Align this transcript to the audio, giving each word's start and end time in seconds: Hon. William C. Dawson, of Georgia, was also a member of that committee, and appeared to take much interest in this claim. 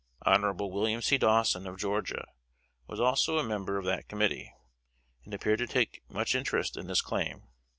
Hon. 0.25 0.57
William 0.57 0.99
C. 1.03 1.19
Dawson, 1.19 1.67
of 1.67 1.77
Georgia, 1.77 2.25
was 2.87 2.99
also 2.99 3.37
a 3.37 3.43
member 3.43 3.77
of 3.77 3.85
that 3.85 4.07
committee, 4.07 4.51
and 5.25 5.31
appeared 5.35 5.59
to 5.59 5.67
take 5.67 6.01
much 6.09 6.33
interest 6.33 6.75
in 6.75 6.87
this 6.87 7.01
claim. 7.03 7.43